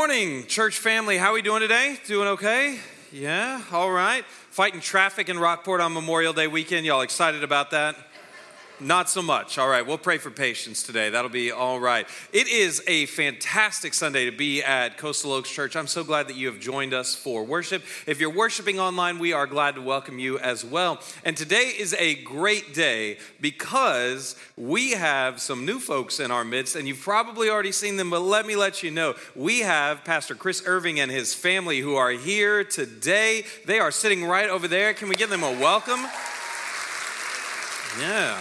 [0.00, 1.18] Morning, church family.
[1.18, 1.98] How are we doing today?
[2.06, 2.78] Doing okay?
[3.12, 4.24] Yeah, all right.
[4.24, 6.86] Fighting traffic in Rockport on Memorial Day weekend.
[6.86, 7.96] Y'all excited about that?
[8.82, 9.58] Not so much.
[9.58, 11.10] All right, we'll pray for patience today.
[11.10, 12.08] That'll be all right.
[12.32, 15.76] It is a fantastic Sunday to be at Coastal Oaks Church.
[15.76, 17.82] I'm so glad that you have joined us for worship.
[18.06, 20.98] If you're worshiping online, we are glad to welcome you as well.
[21.26, 26.74] And today is a great day because we have some new folks in our midst,
[26.74, 30.34] and you've probably already seen them, but let me let you know we have Pastor
[30.34, 33.44] Chris Irving and his family who are here today.
[33.66, 34.94] They are sitting right over there.
[34.94, 36.00] Can we give them a welcome?
[38.00, 38.40] Yeah.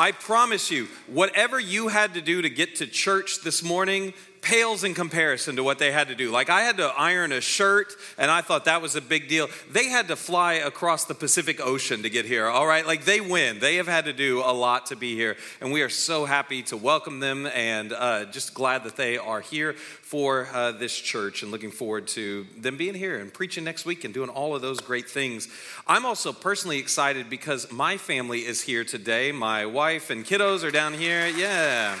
[0.00, 4.84] I promise you, whatever you had to do to get to church this morning pales
[4.84, 6.30] in comparison to what they had to do.
[6.30, 9.48] Like, I had to iron a shirt, and I thought that was a big deal.
[9.70, 12.86] They had to fly across the Pacific Ocean to get here, all right?
[12.86, 13.58] Like, they win.
[13.58, 16.62] They have had to do a lot to be here, and we are so happy
[16.64, 21.42] to welcome them and uh, just glad that they are here for uh, this church
[21.42, 24.62] and looking forward to them being here and preaching next week and doing all of
[24.62, 25.48] those great things.
[25.86, 29.32] I'm also personally excited because my family is here today.
[29.32, 31.28] My wife and kiddos are down here.
[31.28, 31.98] Yeah.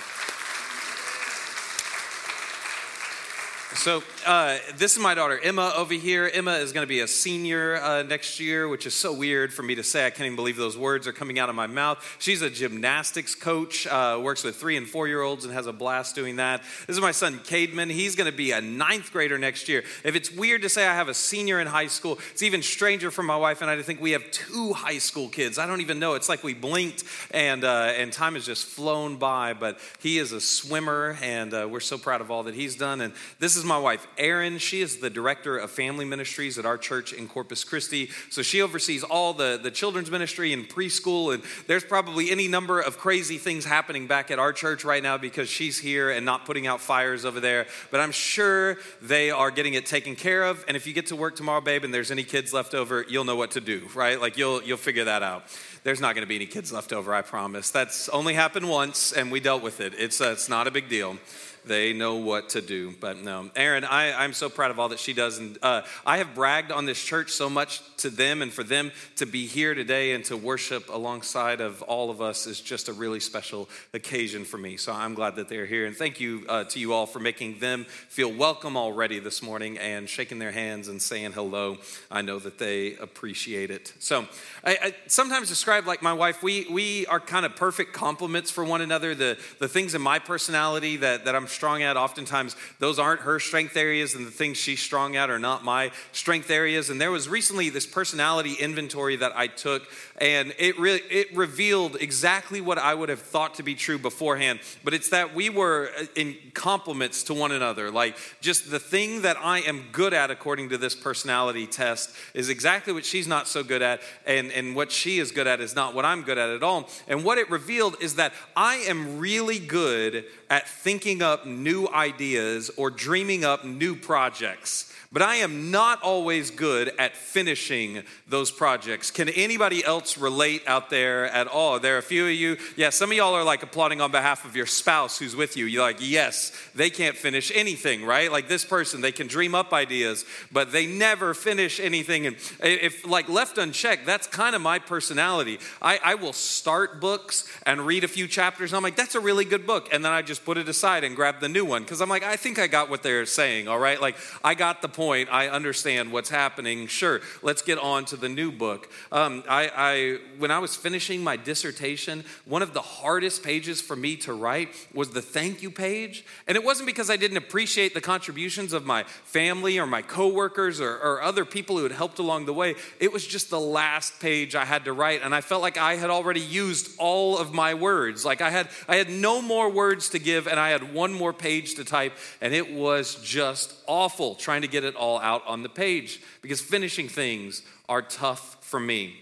[3.80, 6.28] So, uh, this is my daughter Emma over here.
[6.32, 9.62] Emma is going to be a senior uh, next year, which is so weird for
[9.62, 10.04] me to say.
[10.04, 12.16] I can't even believe those words are coming out of my mouth.
[12.18, 15.72] She's a gymnastics coach, uh, works with three and four year olds, and has a
[15.72, 16.62] blast doing that.
[16.88, 17.90] This is my son Cademan.
[17.90, 19.84] He's going to be a ninth grader next year.
[20.02, 23.12] If it's weird to say I have a senior in high school, it's even stranger
[23.12, 25.58] for my wife and I to think we have two high school kids.
[25.58, 26.14] I don't even know.
[26.14, 30.32] It's like we blinked and, uh, and time has just flown by, but he is
[30.32, 33.00] a swimmer, and uh, we're so proud of all that he's done.
[33.00, 34.58] And this is is my wife, Erin.
[34.58, 38.10] She is the director of family ministries at our church in Corpus Christi.
[38.30, 41.34] So she oversees all the, the children's ministry and preschool.
[41.34, 45.18] And there's probably any number of crazy things happening back at our church right now
[45.18, 47.66] because she's here and not putting out fires over there.
[47.90, 50.64] But I'm sure they are getting it taken care of.
[50.68, 53.24] And if you get to work tomorrow, babe, and there's any kids left over, you'll
[53.24, 54.20] know what to do, right?
[54.20, 55.44] Like you'll, you'll figure that out
[55.82, 57.70] there's not going to be any kids left over, I promise.
[57.70, 59.94] That's only happened once, and we dealt with it.
[59.96, 61.16] It's, uh, it's not a big deal
[61.64, 62.94] they know what to do.
[63.00, 65.38] But no, Erin, I, I'm so proud of all that she does.
[65.38, 68.92] And uh, I have bragged on this church so much to them, and for them
[69.16, 72.92] to be here today and to worship alongside of all of us is just a
[72.92, 74.76] really special occasion for me.
[74.76, 75.86] So I'm glad that they're here.
[75.86, 79.78] And thank you uh, to you all for making them feel welcome already this morning
[79.78, 81.78] and shaking their hands and saying hello.
[82.10, 83.92] I know that they appreciate it.
[83.98, 84.26] So
[84.64, 88.64] I, I sometimes describe like my wife, we, we are kind of perfect complements for
[88.64, 89.14] one another.
[89.14, 93.38] The, the things in my personality that, that I'm strong at, oftentimes those aren't her
[93.40, 96.90] strength areas, and the things she's strong at are not my strength areas.
[96.90, 99.82] And there was recently this personality inventory that I took,
[100.20, 104.60] and it really it revealed exactly what I would have thought to be true beforehand.
[104.84, 107.90] But it's that we were uh, in complements to one another.
[107.90, 112.50] Like just the thing that I am good at, according to this personality test, is
[112.50, 115.74] exactly what she's not so good at, and, and what she is good at is
[115.74, 116.88] not what I'm good at at all.
[117.08, 122.70] And what it revealed is that I am really good at thinking up new ideas
[122.76, 129.10] or dreaming up new projects but I am not always good at finishing those projects.
[129.10, 131.78] Can anybody else relate out there at all?
[131.78, 132.56] There are a few of you.
[132.76, 135.66] Yeah, some of y'all are like applauding on behalf of your spouse who's with you.
[135.66, 138.30] You're like, yes, they can't finish anything, right?
[138.30, 142.26] Like this person, they can dream up ideas, but they never finish anything.
[142.26, 145.58] And if like left unchecked, that's kind of my personality.
[145.80, 148.72] I, I will start books and read a few chapters.
[148.72, 149.88] And I'm like, that's a really good book.
[149.92, 152.24] And then I just put it aside and grab the new one because I'm like,
[152.24, 154.00] I think I got what they're saying, all right?
[154.00, 155.28] Like, I got the point.
[155.32, 156.86] I understand what's happening.
[156.86, 158.90] Sure, let's get on to the new book.
[159.12, 159.94] Um, I, I,
[160.38, 164.68] when I was finishing my dissertation, one of the hardest pages for me to write
[164.94, 166.24] was the thank you page.
[166.46, 170.80] And it wasn't because I didn't appreciate the contributions of my family or my coworkers
[170.80, 172.74] or, or other people who had helped along the way.
[172.98, 175.96] It was just the last page I had to write, and I felt like I
[175.96, 178.24] had already used all of my words.
[178.24, 181.32] Like I had, I had no more words to give, and I had one more
[181.32, 185.62] page to type, and it was just awful trying to get it all out on
[185.62, 189.16] the page because finishing things are tough for me.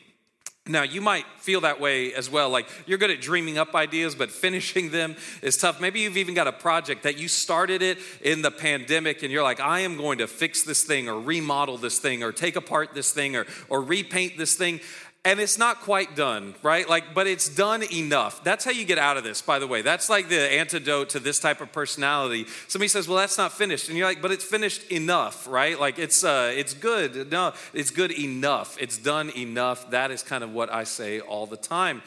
[0.68, 2.50] Now, you might feel that way as well.
[2.50, 5.80] Like you're good at dreaming up ideas, but finishing them is tough.
[5.80, 9.42] Maybe you've even got a project that you started it in the pandemic and you're
[9.42, 12.94] like, I am going to fix this thing or remodel this thing or take apart
[12.94, 14.80] this thing or, or repaint this thing
[15.28, 16.88] and it's not quite done, right?
[16.88, 18.42] Like, but it's done enough.
[18.44, 19.82] That's how you get out of this, by the way.
[19.82, 22.46] That's like the antidote to this type of personality.
[22.66, 25.78] Somebody says, "Well, that's not finished," and you're like, "But it's finished enough, right?
[25.78, 27.30] Like, it's uh, it's good.
[27.30, 28.78] No, it's good enough.
[28.80, 32.00] It's done enough." That is kind of what I say all the time.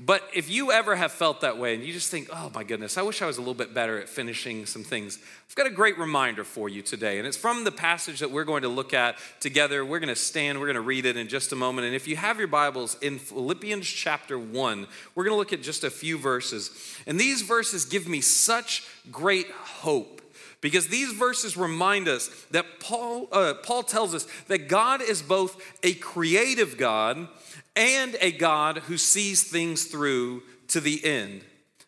[0.00, 2.96] But if you ever have felt that way and you just think, oh my goodness,
[2.96, 5.18] I wish I was a little bit better at finishing some things,
[5.48, 7.18] I've got a great reminder for you today.
[7.18, 9.84] And it's from the passage that we're going to look at together.
[9.84, 11.88] We're going to stand, we're going to read it in just a moment.
[11.88, 14.86] And if you have your Bibles in Philippians chapter 1,
[15.16, 16.70] we're going to look at just a few verses.
[17.08, 20.22] And these verses give me such great hope
[20.60, 25.60] because these verses remind us that Paul, uh, Paul tells us that God is both
[25.82, 27.28] a creative God
[27.78, 31.42] and a God who sees things through to the end.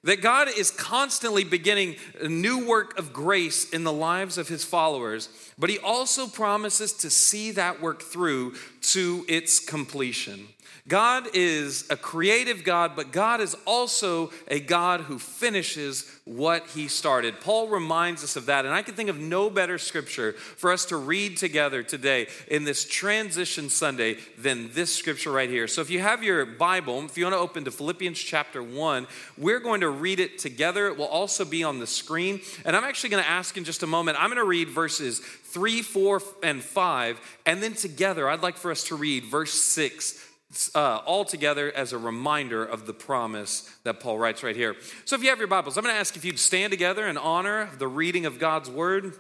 [0.04, 4.64] That God is constantly beginning a new work of grace in the lives of his
[4.64, 5.28] followers,
[5.58, 10.48] but he also promises to see that work through to its completion.
[10.88, 16.88] God is a creative God, but God is also a God who finishes what he
[16.88, 17.40] started.
[17.40, 20.84] Paul reminds us of that, and I can think of no better scripture for us
[20.86, 25.68] to read together today in this transition Sunday than this scripture right here.
[25.68, 29.06] So if you have your Bible, if you want to open to Philippians chapter 1,
[29.36, 30.86] we're going to read it together.
[30.86, 33.82] It will also be on the screen, and I'm actually going to ask in just
[33.82, 38.42] a moment, I'm going to read verses 3, 4, and 5, and then together I'd
[38.42, 40.29] like for us to read verse 6
[40.74, 44.76] uh, all together as a reminder of the promise that Paul writes right here.
[45.04, 47.16] So, if you have your Bibles, I'm going to ask if you'd stand together in
[47.16, 49.14] honor of the reading of God's word.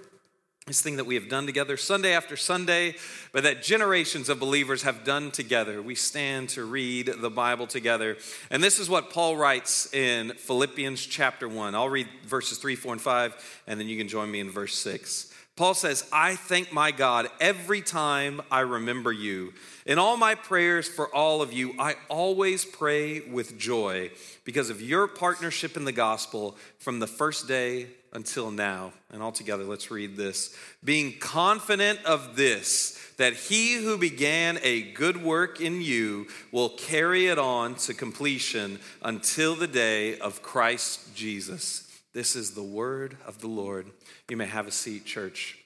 [0.66, 2.94] This thing that we have done together Sunday after Sunday,
[3.32, 5.80] but that generations of believers have done together.
[5.82, 8.18] We stand to read the Bible together.
[8.50, 11.74] And this is what Paul writes in Philippians chapter 1.
[11.74, 14.76] I'll read verses 3, 4, and 5, and then you can join me in verse
[14.78, 15.32] 6.
[15.60, 19.52] Paul says, I thank my God every time I remember you.
[19.90, 24.12] In all my prayers for all of you, I always pray with joy
[24.44, 28.92] because of your partnership in the gospel from the first day until now.
[29.12, 30.54] And all together, let's read this.
[30.84, 37.26] Being confident of this, that he who began a good work in you will carry
[37.26, 41.90] it on to completion until the day of Christ Jesus.
[42.12, 43.90] This is the word of the Lord.
[44.28, 45.58] You may have a seat, church.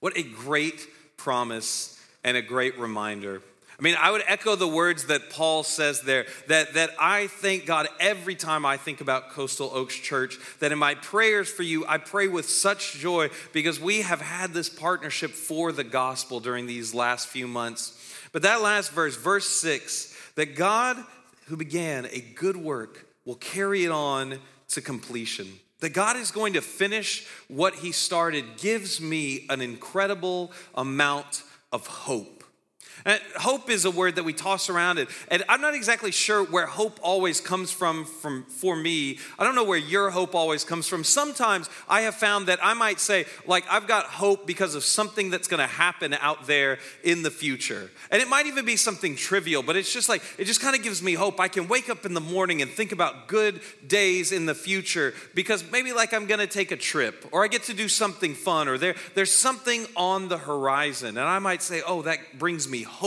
[0.00, 0.86] What a great
[1.18, 3.42] promise and a great reminder.
[3.78, 7.64] I mean, I would echo the words that Paul says there that, that I thank
[7.64, 11.86] God every time I think about Coastal Oaks Church, that in my prayers for you,
[11.86, 16.66] I pray with such joy because we have had this partnership for the gospel during
[16.66, 17.94] these last few months.
[18.32, 20.96] But that last verse, verse six, that God
[21.46, 25.46] who began a good work will carry it on to completion.
[25.80, 31.86] That God is going to finish what He started gives me an incredible amount of
[31.86, 32.37] hope.
[33.08, 36.44] And hope is a word that we toss around, and, and I'm not exactly sure
[36.44, 39.18] where hope always comes from, from for me.
[39.38, 41.04] I don't know where your hope always comes from.
[41.04, 45.30] Sometimes I have found that I might say, like, I've got hope because of something
[45.30, 47.90] that's going to happen out there in the future.
[48.10, 50.82] And it might even be something trivial, but it's just like, it just kind of
[50.82, 51.40] gives me hope.
[51.40, 55.14] I can wake up in the morning and think about good days in the future
[55.34, 58.34] because maybe like I'm going to take a trip or I get to do something
[58.34, 61.16] fun or there, there's something on the horizon.
[61.16, 62.97] And I might say, oh, that brings me hope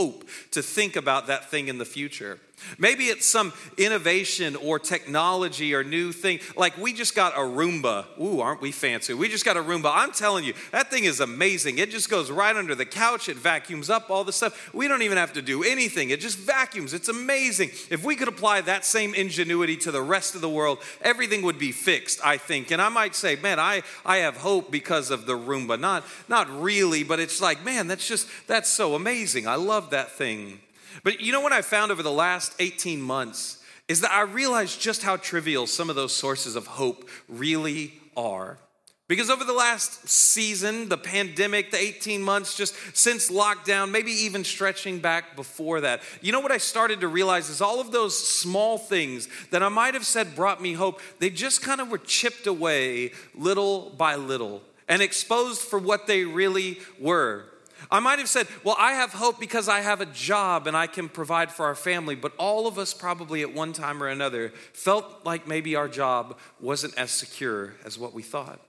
[0.52, 2.40] to think about that thing in the future.
[2.78, 6.40] Maybe it's some innovation or technology or new thing.
[6.56, 8.06] Like we just got a Roomba.
[8.20, 9.14] Ooh, aren't we fancy?
[9.14, 9.92] We just got a Roomba.
[9.94, 11.78] I'm telling you, that thing is amazing.
[11.78, 14.74] It just goes right under the couch, it vacuums up all the stuff.
[14.74, 16.94] We don't even have to do anything, it just vacuums.
[16.94, 17.70] It's amazing.
[17.90, 21.60] If we could apply that same ingenuity to the rest of the world, everything would
[21.60, 22.72] be fixed, I think.
[22.72, 25.80] And I might say, man, I, I have hope because of the Roomba.
[25.80, 29.48] Not, not really, but it's like, man, that's just, that's so amazing.
[29.48, 30.60] I love that thing.
[31.04, 33.58] But you know what I found over the last 18 months
[33.88, 38.58] is that I realized just how trivial some of those sources of hope really are.
[39.12, 44.46] Because over the last season, the pandemic, the 18 months, just since lockdown, maybe even
[44.46, 48.18] stretching back before that, you know what I started to realize is all of those
[48.18, 51.98] small things that I might have said brought me hope, they just kind of were
[51.98, 57.44] chipped away little by little and exposed for what they really were.
[57.90, 60.88] I might have said, Well, I have hope because I have a job and I
[60.88, 62.16] can provide for our family.
[62.16, 66.38] But all of us, probably at one time or another, felt like maybe our job
[66.60, 68.60] wasn't as secure as what we thought.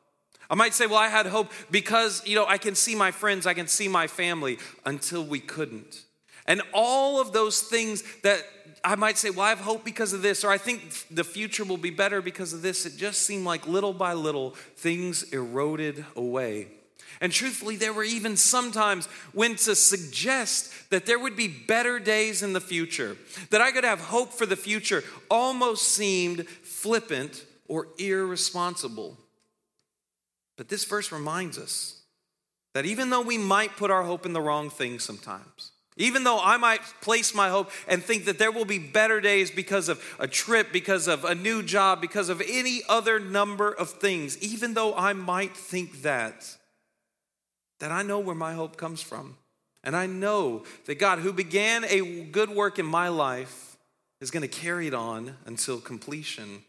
[0.49, 3.47] I might say, Well, I had hope because, you know, I can see my friends,
[3.47, 6.05] I can see my family until we couldn't.
[6.47, 8.45] And all of those things that
[8.85, 11.65] I might say, well, I have hope because of this, or I think the future
[11.65, 16.05] will be better because of this, it just seemed like little by little things eroded
[16.17, 16.67] away.
[17.21, 22.43] And truthfully, there were even sometimes when to suggest that there would be better days
[22.43, 23.17] in the future,
[23.51, 29.19] that I could have hope for the future, almost seemed flippant or irresponsible.
[30.57, 32.03] But this verse reminds us
[32.75, 36.41] that even though we might put our hope in the wrong things sometimes, even though
[36.41, 40.03] I might place my hope and think that there will be better days because of
[40.19, 44.75] a trip, because of a new job, because of any other number of things, even
[44.75, 46.57] though I might think that,
[47.83, 49.37] that I know where my hope comes from.
[49.83, 53.77] And I know that God, who began a good work in my life,
[54.21, 56.63] is going to carry it on until completion.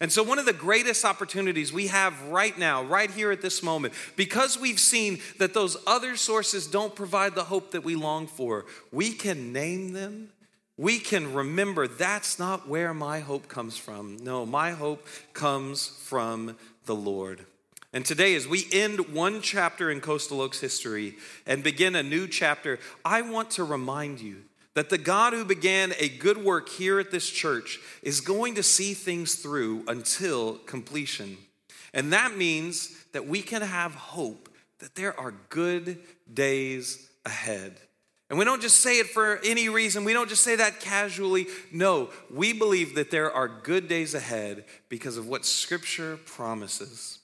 [0.00, 3.62] And so, one of the greatest opportunities we have right now, right here at this
[3.62, 8.26] moment, because we've seen that those other sources don't provide the hope that we long
[8.26, 10.30] for, we can name them.
[10.76, 14.16] We can remember that's not where my hope comes from.
[14.16, 17.46] No, my hope comes from the Lord.
[17.92, 21.16] And today, as we end one chapter in Coastal Oaks history
[21.46, 24.42] and begin a new chapter, I want to remind you
[24.74, 28.62] that the God who began a good work here at this church is going to
[28.62, 31.38] see things through until completion.
[31.94, 35.98] And that means that we can have hope that there are good
[36.32, 37.74] days ahead.
[38.28, 40.04] And we don't just say it for any reason.
[40.04, 41.46] We don't just say that casually.
[41.72, 47.17] No, we believe that there are good days ahead because of what Scripture promises.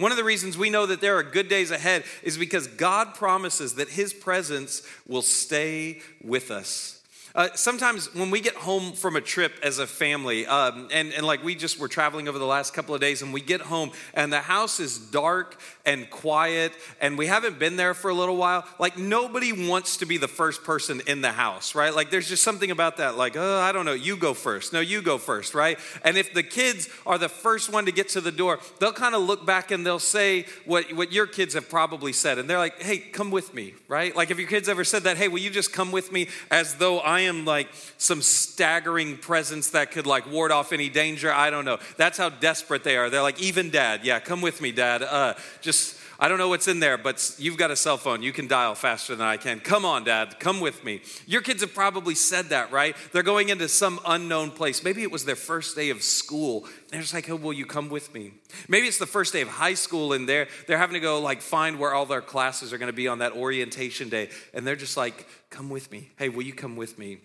[0.00, 3.14] One of the reasons we know that there are good days ahead is because God
[3.14, 6.99] promises that His presence will stay with us.
[7.34, 11.24] Uh, sometimes when we get home from a trip as a family, um, and, and
[11.24, 13.90] like we just were traveling over the last couple of days, and we get home
[14.14, 18.36] and the house is dark and quiet, and we haven't been there for a little
[18.36, 21.94] while, like nobody wants to be the first person in the house, right?
[21.94, 24.72] Like there's just something about that, like, oh, I don't know, you go first.
[24.72, 25.78] No, you go first, right?
[26.04, 29.14] And if the kids are the first one to get to the door, they'll kind
[29.14, 32.38] of look back and they'll say what, what your kids have probably said.
[32.38, 34.14] And they're like, hey, come with me, right?
[34.14, 36.76] Like if your kids ever said that, hey, will you just come with me as
[36.76, 41.30] though I I am like some staggering presence that could like ward off any danger.
[41.30, 41.78] I don't know.
[41.98, 43.10] That's how desperate they are.
[43.10, 45.02] They're like, even dad, yeah, come with me, dad.
[45.02, 48.22] Uh, just, I don't know what's in there, but you've got a cell phone.
[48.22, 49.58] You can dial faster than I can.
[49.58, 51.00] Come on, dad, come with me.
[51.26, 52.94] Your kids have probably said that, right?
[53.12, 54.84] They're going into some unknown place.
[54.84, 56.66] Maybe it was their first day of school.
[56.90, 58.34] They're just like, oh, will you come with me?
[58.68, 61.40] Maybe it's the first day of high school and they're, they're having to go like
[61.40, 64.28] find where all their classes are going to be on that orientation day.
[64.52, 66.10] And they're just like, Come with me.
[66.16, 67.18] Hey, will you come with me?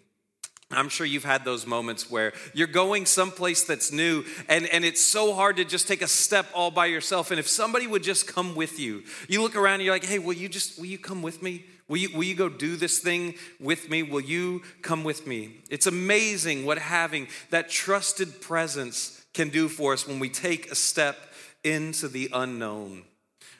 [0.78, 5.06] I'm sure you've had those moments where you're going someplace that's new and, and it's
[5.06, 7.32] so hard to just take a step all by yourself.
[7.32, 10.20] And if somebody would just come with you, you look around and you're like, hey,
[10.20, 11.66] will you just, will you come with me?
[11.88, 14.02] Will you, will you go do this thing with me?
[14.02, 15.62] Will you come with me?
[15.70, 20.76] It's amazing what having that trusted presence can do for us when we take a
[20.76, 21.18] step
[21.64, 23.04] into the unknown.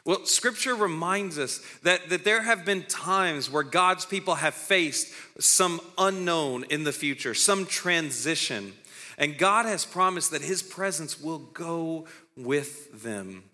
[0.06, 5.12] Well, scripture reminds us that, that there have been times where God's people have faced
[5.40, 8.74] some unknown in the future, some transition.
[9.18, 12.06] And God has promised that his presence will go
[12.38, 13.46] with them.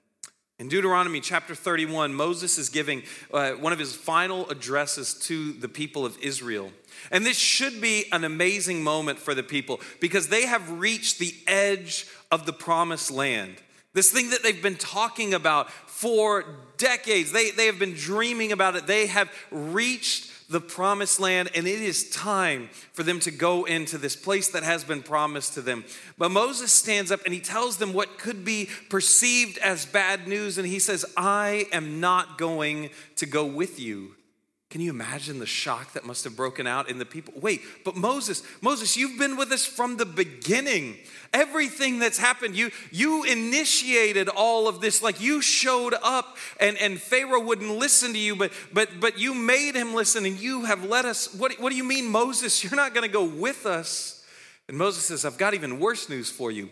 [0.59, 3.03] In Deuteronomy chapter 31, Moses is giving
[3.33, 6.71] uh, one of his final addresses to the people of Israel.
[7.11, 11.33] And this should be an amazing moment for the people because they have reached the
[11.47, 13.55] edge of the promised land.
[13.93, 16.45] This thing that they've been talking about for
[16.77, 17.31] decades.
[17.31, 18.87] They, they have been dreaming about it.
[18.87, 23.97] They have reached the promised land, and it is time for them to go into
[23.97, 25.85] this place that has been promised to them.
[26.17, 30.57] But Moses stands up and he tells them what could be perceived as bad news,
[30.57, 34.15] and he says, I am not going to go with you.
[34.71, 37.33] Can you imagine the shock that must have broken out in the people?
[37.35, 40.97] Wait, but Moses, Moses, you've been with us from the beginning.
[41.33, 45.03] Everything that's happened, you you initiated all of this.
[45.03, 49.33] Like you showed up and, and Pharaoh wouldn't listen to you, but but but you
[49.33, 51.35] made him listen and you have let us.
[51.35, 52.63] What, what do you mean, Moses?
[52.63, 54.25] You're not gonna go with us.
[54.69, 56.69] And Moses says, I've got even worse news for you.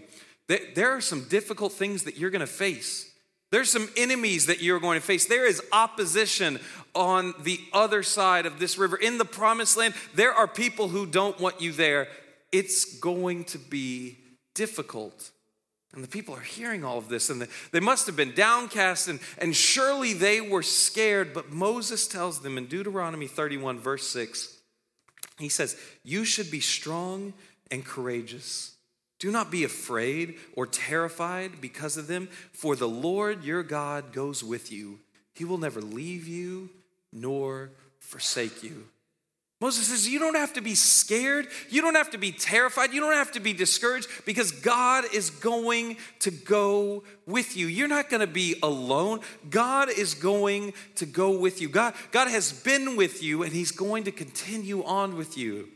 [0.47, 3.08] There are some difficult things that you're gonna face.
[3.51, 5.25] There's some enemies that you're going to face.
[5.25, 6.59] There is opposition
[6.93, 8.95] on the other side of this river.
[8.95, 12.07] In the promised land, there are people who don't want you there.
[12.51, 14.17] It's going to be
[14.53, 15.31] difficult.
[15.93, 19.19] And the people are hearing all of this, and they must have been downcast, and,
[19.39, 21.33] and surely they were scared.
[21.33, 24.55] But Moses tells them in Deuteronomy 31, verse 6,
[25.39, 27.33] he says, You should be strong
[27.71, 28.75] and courageous.
[29.19, 34.43] Do not be afraid or terrified because of them, for the Lord your God goes
[34.43, 34.99] with you.
[35.33, 36.69] He will never leave you
[37.11, 38.85] nor forsake you.
[39.61, 41.47] Moses says, You don't have to be scared.
[41.69, 42.93] You don't have to be terrified.
[42.93, 47.67] You don't have to be discouraged because God is going to go with you.
[47.67, 49.19] You're not going to be alone.
[49.49, 51.67] God is going to go with you.
[51.67, 55.67] God, God has been with you and He's going to continue on with you.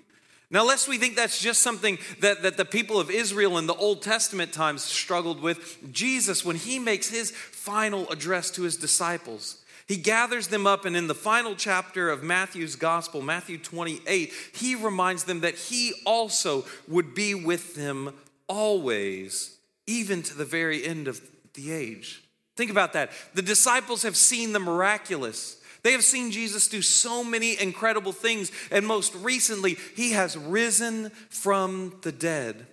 [0.54, 3.74] Now, lest we think that's just something that, that the people of Israel in the
[3.74, 9.58] Old Testament times struggled with, Jesus, when He makes His final address to His disciples,
[9.86, 14.76] he gathers them up, and in the final chapter of Matthew's gospel, Matthew 28, he
[14.76, 18.14] reminds them that he also would be with them
[18.48, 21.20] always, even to the very end of
[21.54, 22.24] the age.
[22.56, 23.12] Think about that.
[23.34, 25.62] The disciples have seen the miraculous.
[25.84, 31.10] They have seen Jesus do so many incredible things, and most recently, he has risen
[31.30, 32.68] from the dead.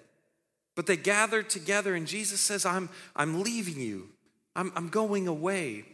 [0.77, 4.09] But they gathered together, and Jesus says, I'm, I'm leaving you,
[4.55, 5.85] I'm, I'm going away.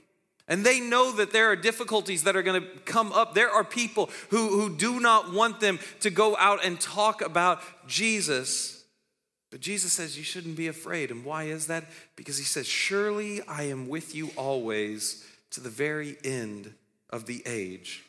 [0.49, 3.35] And they know that there are difficulties that are going to come up.
[3.35, 7.61] There are people who, who do not want them to go out and talk about
[7.89, 8.85] Jesus.
[9.51, 11.11] But Jesus says, You shouldn't be afraid.
[11.11, 11.87] And why is that?
[12.15, 16.73] Because he says, Surely I am with you always to the very end
[17.11, 18.03] of the age.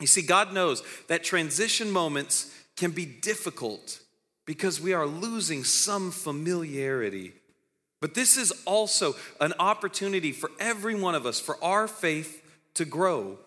[0.00, 4.00] You see, God knows that transition moments can be difficult
[4.44, 7.32] because we are losing some familiarity
[8.00, 12.42] but this is also an opportunity for every one of us, for our faith
[12.74, 13.38] to grow.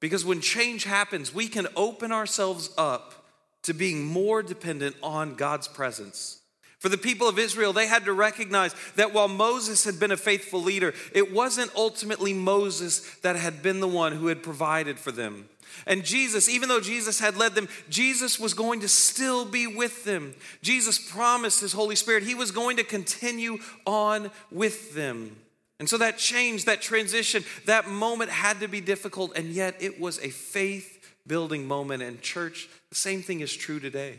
[0.00, 3.26] Because when change happens, we can open ourselves up
[3.62, 6.40] to being more dependent on God's presence.
[6.82, 10.16] For the people of Israel, they had to recognize that while Moses had been a
[10.16, 15.12] faithful leader, it wasn't ultimately Moses that had been the one who had provided for
[15.12, 15.48] them.
[15.86, 20.02] And Jesus, even though Jesus had led them, Jesus was going to still be with
[20.02, 20.34] them.
[20.60, 25.36] Jesus promised his Holy Spirit he was going to continue on with them.
[25.78, 30.00] And so that change, that transition, that moment had to be difficult, and yet it
[30.00, 32.02] was a faith building moment.
[32.02, 34.18] And, church, the same thing is true today.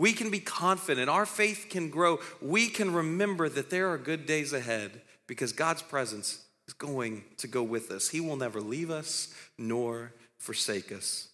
[0.00, 2.20] We can be confident, our faith can grow.
[2.40, 7.46] We can remember that there are good days ahead because God's presence is going to
[7.46, 8.08] go with us.
[8.08, 11.28] He will never leave us nor forsake us.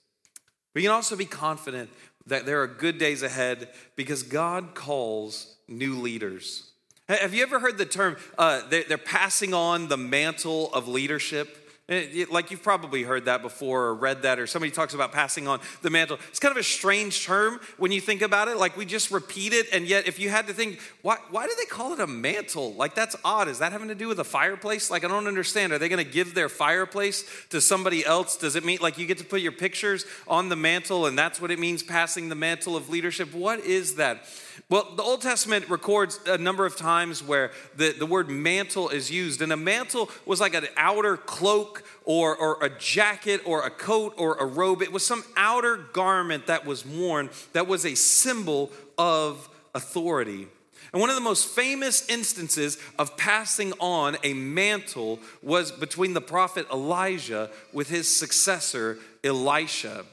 [0.74, 1.90] We can also be confident
[2.26, 6.72] that there are good days ahead because God calls new leaders.
[7.08, 11.65] Have you ever heard the term, uh, they're passing on the mantle of leadership?
[11.88, 15.46] Eh, like you've probably heard that before or read that, or somebody talks about passing
[15.46, 16.18] on the mantle.
[16.30, 18.56] It's kind of a strange term when you think about it.
[18.56, 21.52] Like we just repeat it, and yet if you had to think, why, why do
[21.56, 22.74] they call it a mantle?
[22.74, 23.46] Like that's odd.
[23.46, 24.90] Is that having to do with a fireplace?
[24.90, 25.72] Like I don't understand.
[25.72, 28.36] Are they going to give their fireplace to somebody else?
[28.36, 31.40] Does it mean like you get to put your pictures on the mantle, and that's
[31.40, 33.32] what it means passing the mantle of leadership?
[33.32, 34.26] What is that?
[34.68, 39.10] Well, the Old Testament records a number of times where the, the word mantle is
[39.10, 43.70] used, and a mantle was like an outer cloak or, or a jacket or a
[43.70, 44.82] coat or a robe.
[44.82, 50.48] It was some outer garment that was worn that was a symbol of authority.
[50.92, 56.20] And one of the most famous instances of passing on a mantle was between the
[56.20, 60.04] prophet Elijah with his successor, Elisha.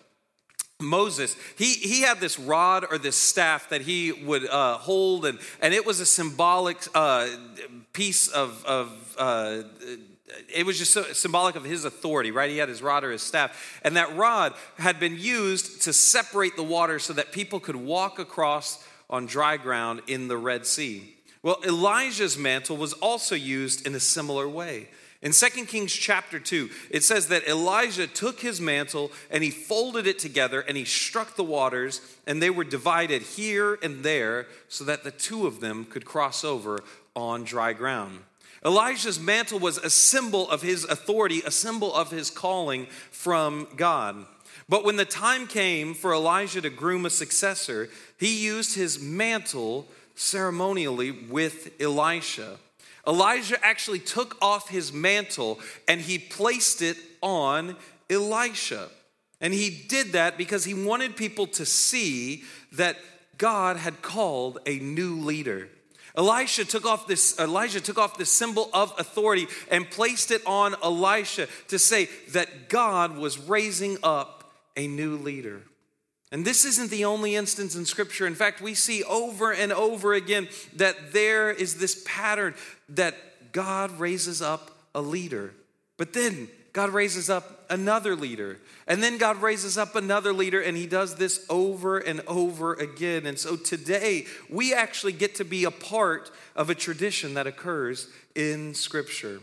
[0.80, 5.40] Moses, he, he had this rod or this staff that he would uh, hold, and,
[5.62, 7.28] and it was a symbolic uh,
[7.94, 9.64] piece of, of uh,
[10.54, 12.50] it was just so symbolic of his authority, right?
[12.50, 13.80] He had his rod or his staff.
[13.84, 18.20] And that rod had been used to separate the water so that people could walk
[18.20, 21.16] across on dry ground in the Red Sea.
[21.44, 24.90] Well, Elijah's mantle was also used in a similar way.
[25.24, 30.06] In 2 Kings chapter 2, it says that Elijah took his mantle and he folded
[30.06, 34.84] it together and he struck the waters, and they were divided here and there so
[34.84, 36.84] that the two of them could cross over
[37.16, 38.20] on dry ground.
[38.66, 44.26] Elijah's mantle was a symbol of his authority, a symbol of his calling from God.
[44.68, 49.88] But when the time came for Elijah to groom a successor, he used his mantle
[50.16, 52.58] ceremonially with Elisha.
[53.08, 57.76] Elijah actually took off his mantle and he placed it on
[58.10, 58.90] Elisha.
[59.42, 62.98] And he did that because he wanted people to see that
[63.38, 65.68] God had called a new leader.
[66.16, 70.76] Elisha took off this Elijah took off this symbol of authority and placed it on
[70.84, 75.64] Elisha to say that God was raising up a new leader.
[76.32, 78.26] And this isn't the only instance in Scripture.
[78.26, 82.56] In fact, we see over and over again that there is this pattern
[82.96, 85.54] that God raises up a leader.
[85.98, 88.58] But then God raises up another leader.
[88.88, 93.26] And then God raises up another leader, and he does this over and over again.
[93.26, 98.08] And so today, we actually get to be a part of a tradition that occurs
[98.36, 99.40] in Scripture.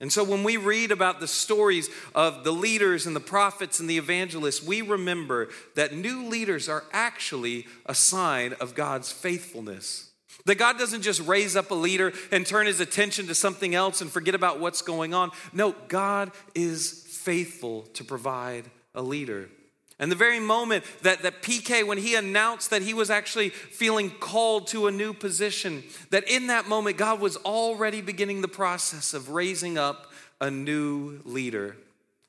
[0.00, 3.90] And so when we read about the stories of the leaders and the prophets and
[3.90, 10.07] the evangelists, we remember that new leaders are actually a sign of God's faithfulness.
[10.48, 14.00] That God doesn't just raise up a leader and turn his attention to something else
[14.00, 15.30] and forget about what's going on.
[15.52, 19.50] No, God is faithful to provide a leader.
[19.98, 24.08] And the very moment that, that PK, when he announced that he was actually feeling
[24.08, 29.12] called to a new position, that in that moment, God was already beginning the process
[29.12, 31.76] of raising up a new leader.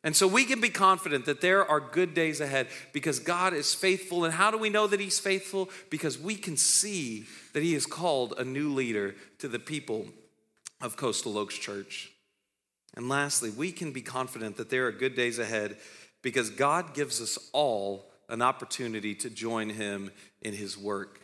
[0.03, 3.73] And so we can be confident that there are good days ahead because God is
[3.73, 4.23] faithful.
[4.23, 5.69] And how do we know that He's faithful?
[5.89, 10.07] Because we can see that He has called a new leader to the people
[10.81, 12.11] of Coastal Oaks Church.
[12.95, 15.77] And lastly, we can be confident that there are good days ahead
[16.21, 21.21] because God gives us all an opportunity to join him in his work.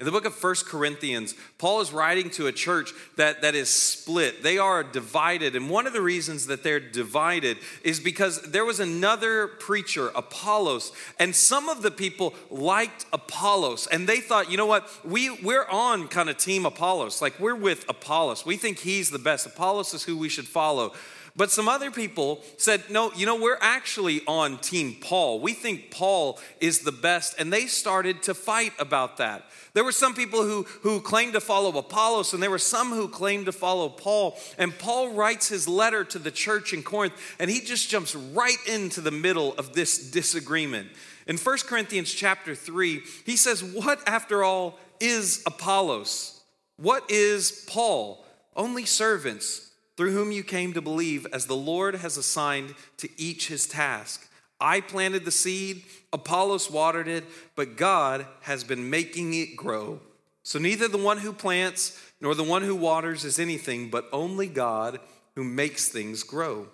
[0.00, 3.68] In the book of First Corinthians, Paul is writing to a church that, that is
[3.68, 4.44] split.
[4.44, 5.56] They are divided.
[5.56, 10.92] And one of the reasons that they're divided is because there was another preacher, Apollos,
[11.18, 13.88] and some of the people liked Apollos.
[13.88, 17.20] And they thought, you know what, we, we're on kind of team Apollos.
[17.20, 18.46] Like we're with Apollos.
[18.46, 19.46] We think he's the best.
[19.46, 20.92] Apollos is who we should follow.
[21.38, 25.38] But some other people said, no, you know, we're actually on Team Paul.
[25.38, 27.36] We think Paul is the best.
[27.38, 29.44] And they started to fight about that.
[29.72, 33.06] There were some people who, who claimed to follow Apollos, and there were some who
[33.06, 34.36] claimed to follow Paul.
[34.58, 38.58] And Paul writes his letter to the church in Corinth, and he just jumps right
[38.66, 40.88] into the middle of this disagreement.
[41.28, 46.40] In 1 Corinthians chapter 3, he says, What, after all, is Apollos?
[46.78, 48.24] What is Paul?
[48.56, 49.67] Only servants
[49.98, 54.30] through whom you came to believe, as the Lord has assigned to each his task.
[54.60, 55.82] I planted the seed,
[56.12, 57.24] Apollos watered it,
[57.56, 59.98] but God has been making it grow.
[60.44, 64.46] So neither the one who plants nor the one who waters is anything, but only
[64.46, 65.00] God
[65.34, 66.68] who makes things grow.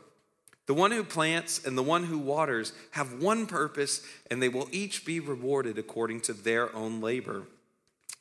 [0.67, 4.69] The one who plants and the one who waters have one purpose, and they will
[4.71, 7.45] each be rewarded according to their own labor.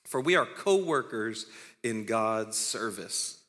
[0.05, 1.45] For we are co workers
[1.83, 3.42] in God's service.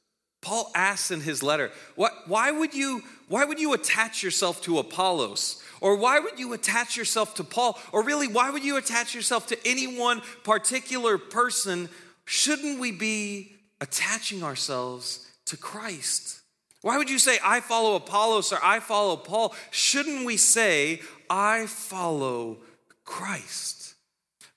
[0.45, 5.63] Paul asks in his letter, why, would you, why would you attach yourself to Apollos?
[5.81, 7.81] Or why would you attach yourself to Paul?
[7.93, 11.89] Or really, why would you attach yourself to any one particular person?
[12.27, 16.43] Shouldn't we be attaching ourselves to Christ?
[16.83, 19.55] Why would you say, I follow Apollos or I follow Paul?
[19.71, 22.59] Shouldn't we say, I follow
[23.07, 23.94] Christ?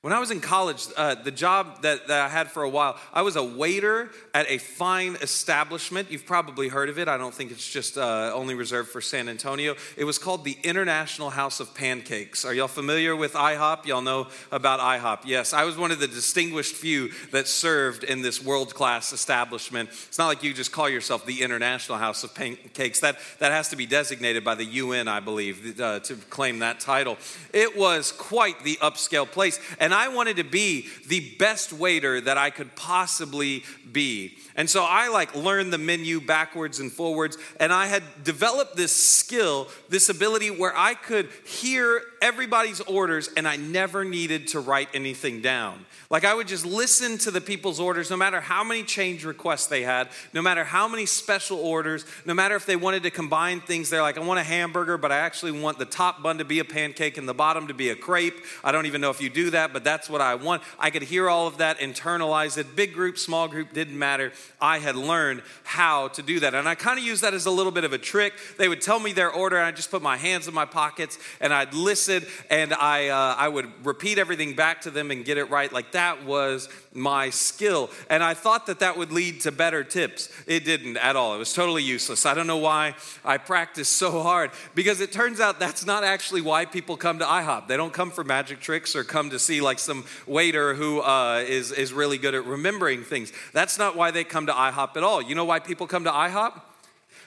[0.07, 2.97] When I was in college, uh, the job that, that I had for a while,
[3.11, 6.09] I was a waiter at a fine establishment.
[6.09, 7.09] You've probably heard of it.
[7.09, 9.75] I don't think it's just uh, only reserved for San Antonio.
[9.97, 12.45] It was called the International House of Pancakes.
[12.45, 13.85] Are y'all familiar with IHOP?
[13.85, 15.25] Y'all know about IHOP.
[15.25, 19.89] Yes, I was one of the distinguished few that served in this world class establishment.
[19.89, 23.01] It's not like you just call yourself the International House of Pancakes.
[23.01, 26.79] That, that has to be designated by the UN, I believe, uh, to claim that
[26.79, 27.17] title.
[27.51, 29.59] It was quite the upscale place.
[29.81, 34.37] And I wanted to be the best waiter that I could possibly be.
[34.57, 38.93] And so I like learned the menu backwards and forwards, and I had developed this
[38.93, 44.89] skill, this ability where I could hear everybody's orders and I never needed to write
[44.93, 45.85] anything down.
[46.09, 49.67] Like I would just listen to the people's orders, no matter how many change requests
[49.67, 53.59] they had, no matter how many special orders, no matter if they wanted to combine
[53.59, 53.89] things.
[53.89, 56.59] They're like, I want a hamburger, but I actually want the top bun to be
[56.59, 58.43] a pancake and the bottom to be a crepe.
[58.63, 60.63] I don't even know if you do that, but that's what I want.
[60.79, 62.75] I could hear all of that, internalize it.
[62.75, 64.31] Big group, small group, didn't matter.
[64.59, 66.53] I had learned how to do that.
[66.53, 68.33] And I kind of use that as a little bit of a trick.
[68.57, 71.17] They would tell me their order, and I just put my hands in my pockets
[71.39, 75.37] and I'd listen and I, uh, I would repeat everything back to them and get
[75.37, 75.71] it right.
[75.71, 77.89] Like that was my skill.
[78.09, 80.29] And I thought that that would lead to better tips.
[80.47, 81.35] It didn't at all.
[81.35, 82.25] It was totally useless.
[82.25, 86.41] I don't know why I practiced so hard because it turns out that's not actually
[86.41, 87.67] why people come to IHOP.
[87.67, 91.43] They don't come for magic tricks or come to see like some waiter who uh,
[91.47, 93.31] is is really good at remembering things.
[93.53, 95.21] That's not why they come to IHOP at all.
[95.21, 96.61] You know why people come to IHOP?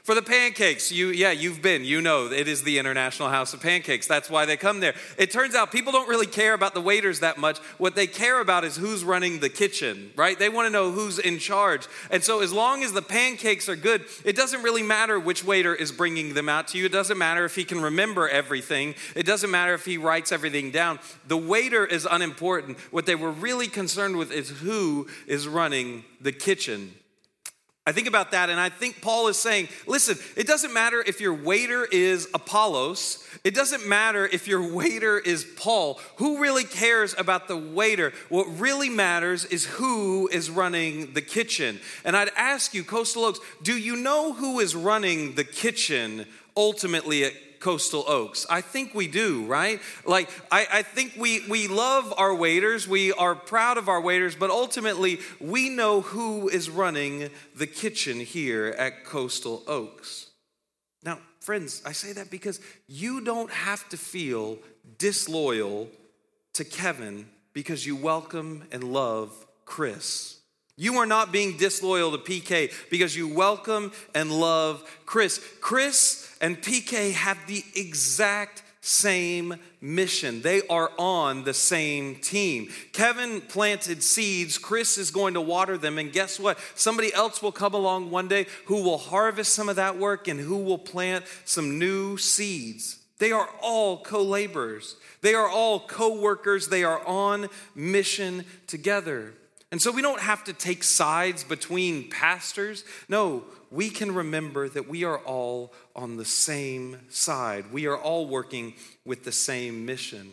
[0.03, 3.61] For the pancakes, you yeah, you've been, you know, it is the International House of
[3.61, 4.07] Pancakes.
[4.07, 4.95] That's why they come there.
[5.19, 7.59] It turns out people don't really care about the waiters that much.
[7.77, 10.39] What they care about is who's running the kitchen, right?
[10.39, 11.87] They want to know who's in charge.
[12.11, 15.75] And so as long as the pancakes are good, it doesn't really matter which waiter
[15.75, 16.87] is bringing them out to you.
[16.87, 18.95] It doesn't matter if he can remember everything.
[19.15, 20.99] It doesn't matter if he writes everything down.
[21.29, 22.79] The waiter is unimportant.
[22.91, 26.95] What they were really concerned with is who is running the kitchen.
[27.87, 31.21] I think about that and I think Paul is saying, listen, it doesn't matter if
[31.21, 35.99] your waiter is Apollos, it doesn't matter if your waiter is Paul.
[36.16, 38.12] Who really cares about the waiter?
[38.29, 41.81] What really matters is who is running the kitchen.
[42.05, 47.25] And I'd ask you, Coastal Oaks, do you know who is running the kitchen ultimately
[47.25, 48.46] at Coastal Oaks?
[48.51, 49.81] I think we do, right?
[50.05, 54.35] Like, I, I think we, we love our waiters, we are proud of our waiters,
[54.35, 60.31] but ultimately we know who is running the kitchen here at Coastal Oaks.
[61.05, 64.59] Now, friends, I say that because you don't have to feel
[64.99, 65.88] disloyal
[66.55, 70.39] to Kevin because you welcome and love Chris.
[70.81, 75.38] You are not being disloyal to PK because you welcome and love Chris.
[75.61, 80.40] Chris and PK have the exact same mission.
[80.40, 82.71] They are on the same team.
[82.95, 86.59] Kevin planted seeds, Chris is going to water them, and guess what?
[86.75, 90.40] Somebody else will come along one day who will harvest some of that work and
[90.40, 93.01] who will plant some new seeds.
[93.19, 99.35] They are all co laborers, they are all co workers, they are on mission together.
[99.72, 102.85] And so we don't have to take sides between pastors.
[103.09, 107.72] No, we can remember that we are all on the same side.
[107.72, 110.33] We are all working with the same mission.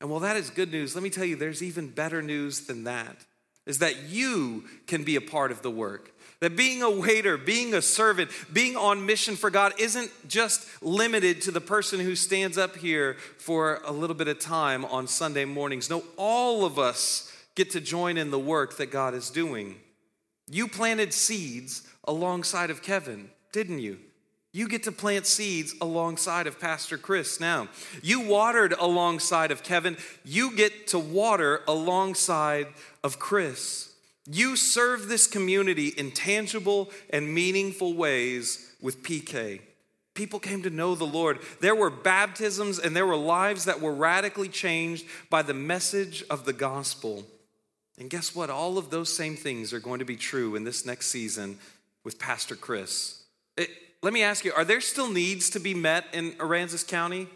[0.00, 2.84] And while that is good news, let me tell you, there's even better news than
[2.84, 3.16] that
[3.66, 6.10] is that you can be a part of the work.
[6.40, 11.42] That being a waiter, being a servant, being on mission for God isn't just limited
[11.42, 15.44] to the person who stands up here for a little bit of time on Sunday
[15.44, 15.90] mornings.
[15.90, 19.74] No, all of us get to join in the work that God is doing.
[20.48, 23.98] You planted seeds alongside of Kevin, didn't you?
[24.52, 27.68] You get to plant seeds alongside of Pastor Chris now.
[28.00, 29.96] You watered alongside of Kevin.
[30.24, 32.68] You get to water alongside
[33.02, 33.92] of Chris.
[34.24, 39.60] You serve this community in tangible and meaningful ways with PK.
[40.14, 41.40] People came to know the Lord.
[41.60, 46.44] There were baptisms and there were lives that were radically changed by the message of
[46.44, 47.24] the gospel.
[47.98, 48.48] And guess what?
[48.48, 51.58] All of those same things are going to be true in this next season
[52.04, 53.22] with Pastor Chris.
[53.56, 53.70] It,
[54.02, 57.28] let me ask you are there still needs to be met in Aransas County?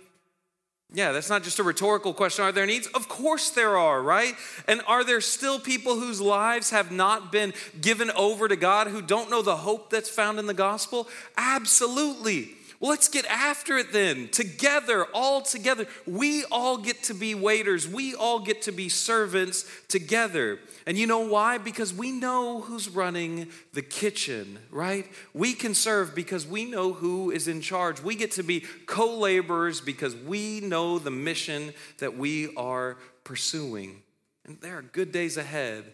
[0.95, 2.45] Yeah, that's not just a rhetorical question.
[2.45, 2.87] Are there needs?
[2.89, 4.35] Of course there are, right?
[4.69, 9.01] And are there still people whose lives have not been given over to God who
[9.01, 11.09] don't know the hope that's found in the gospel?
[11.39, 12.51] Absolutely.
[12.85, 14.29] Let's get after it then.
[14.29, 15.87] Together, all together.
[16.05, 17.87] We all get to be waiters.
[17.87, 20.59] We all get to be servants together.
[20.85, 21.59] And you know why?
[21.59, 25.07] Because we know who's running the kitchen, right?
[25.33, 28.03] We can serve because we know who is in charge.
[28.03, 34.03] We get to be co laborers because we know the mission that we are pursuing.
[34.45, 35.85] And there are good days ahead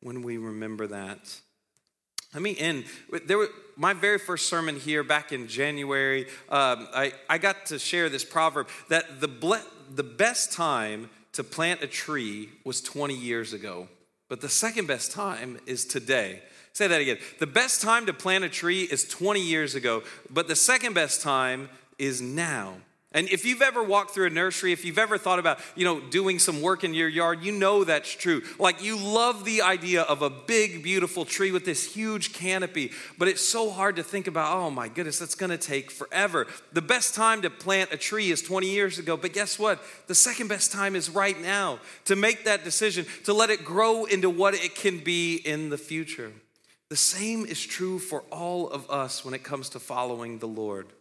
[0.00, 1.38] when we remember that.
[2.32, 2.84] Let me end.
[3.26, 7.78] There were, my very first sermon here back in January, um, I, I got to
[7.78, 13.14] share this proverb that the, ble- the best time to plant a tree was 20
[13.14, 13.88] years ago,
[14.28, 16.42] but the second best time is today.
[16.72, 17.18] Say that again.
[17.40, 21.20] The best time to plant a tree is 20 years ago, but the second best
[21.20, 22.76] time is now.
[23.12, 25.98] And if you've ever walked through a nursery, if you've ever thought about, you know,
[25.98, 28.42] doing some work in your yard, you know that's true.
[28.56, 33.26] Like you love the idea of a big, beautiful tree with this huge canopy, but
[33.26, 36.46] it's so hard to think about, oh my goodness, that's gonna take forever.
[36.72, 39.82] The best time to plant a tree is 20 years ago, but guess what?
[40.06, 44.04] The second best time is right now to make that decision, to let it grow
[44.04, 46.32] into what it can be in the future.
[46.90, 50.92] The same is true for all of us when it comes to following the Lord.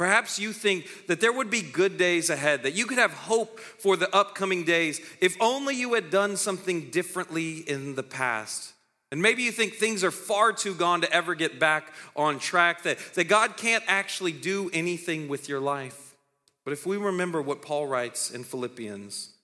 [0.00, 3.60] Perhaps you think that there would be good days ahead, that you could have hope
[3.60, 8.72] for the upcoming days if only you had done something differently in the past.
[9.12, 12.84] And maybe you think things are far too gone to ever get back on track,
[12.84, 16.14] that, that God can't actually do anything with your life.
[16.64, 19.34] But if we remember what Paul writes in Philippians,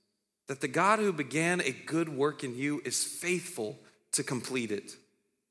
[0.46, 3.78] that the God who began a good work in you is faithful
[4.12, 4.96] to complete it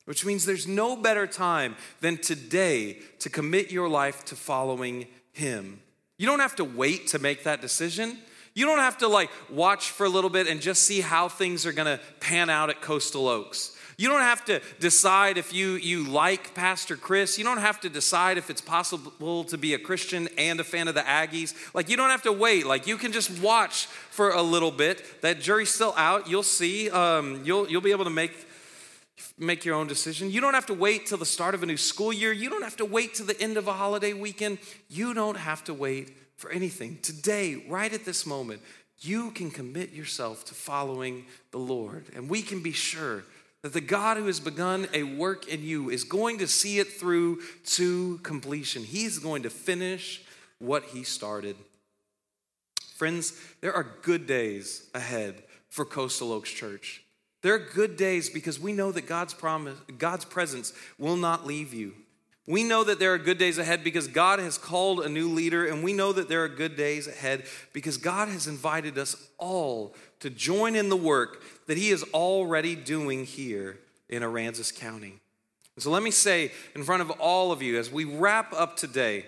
[0.05, 5.81] which means there's no better time than today to commit your life to following Him.
[6.17, 8.17] You don't have to wait to make that decision.
[8.53, 11.65] You don't have to like watch for a little bit and just see how things
[11.65, 13.75] are gonna pan out at Coastal Oaks.
[13.97, 17.37] You don't have to decide if you, you like Pastor Chris.
[17.37, 20.89] You don't have to decide if it's possible to be a Christian and a fan
[20.89, 21.53] of the Aggies.
[21.73, 22.65] Like, you don't have to wait.
[22.65, 25.21] Like, you can just watch for a little bit.
[25.21, 26.29] That jury's still out.
[26.29, 26.89] You'll see.
[26.89, 28.33] Um, you'll, you'll be able to make
[29.37, 30.31] make your own decision.
[30.31, 32.31] You don't have to wait till the start of a new school year.
[32.31, 34.59] You don't have to wait till the end of a holiday weekend.
[34.89, 36.99] You don't have to wait for anything.
[37.01, 38.61] Today, right at this moment,
[38.99, 42.05] you can commit yourself to following the Lord.
[42.15, 43.23] And we can be sure
[43.61, 46.93] that the God who has begun a work in you is going to see it
[46.93, 48.83] through to completion.
[48.83, 50.21] He's going to finish
[50.59, 51.55] what he started.
[52.95, 57.04] Friends, there are good days ahead for Coastal Oaks Church.
[57.45, 61.75] There are good days because we know that God's promise, God's presence will not leave
[61.75, 61.93] you.
[62.47, 65.67] We know that there are good days ahead because God has called a new leader,
[65.67, 69.93] and we know that there are good days ahead because God has invited us all
[70.21, 73.77] to join in the work that He is already doing here
[74.09, 75.19] in Aransas County.
[75.77, 79.23] So let me say in front of all of you as we wrap up today,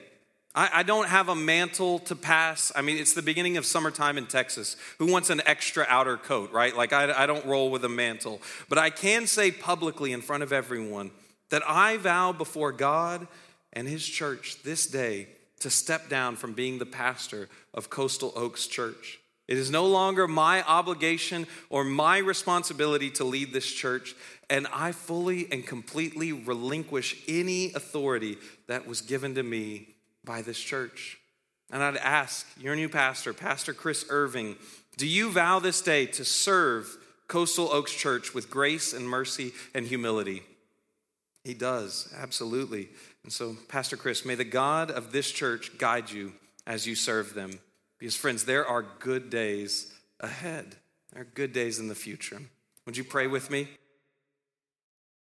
[0.58, 2.72] I, I, don't have a mantle to pass.
[2.76, 4.76] I mean, it's the beginning of summertime in Texas.
[4.98, 6.76] Who wants an extra outer coat, right?
[6.76, 8.42] Like, I, I don't roll with a mantle.
[8.68, 11.12] But I can say publicly in front of everyone
[11.52, 13.28] that I vow before God
[13.72, 15.28] and His church this day
[15.60, 19.20] to step down from being the pastor of Coastal Oaks Church.
[19.48, 24.16] It is no longer my obligation or my responsibility to lead this church,
[24.50, 29.94] and I fully and completely relinquish any authority that was given to me
[30.28, 31.18] by this church.
[31.72, 34.58] And I'd ask your new pastor, Pastor Chris Irving,
[34.98, 36.96] do you vow this day to serve
[37.28, 40.44] Coastal Oaks Church with grace and mercy and humility?
[41.44, 42.90] He does, absolutely.
[43.24, 46.34] And so, Pastor Chris, may the God of this church guide you
[46.66, 47.60] as you serve them.
[48.00, 50.76] Because, friends, there are good days ahead.
[51.14, 52.42] There are good days in the future.
[52.86, 53.68] Would you pray with me?